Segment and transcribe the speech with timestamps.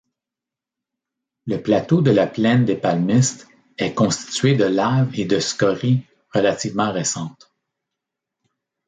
[1.45, 6.01] Le plateau de la Plaine-des-Palmistes est constitué de laves et de scories
[6.33, 7.51] relativement récentes.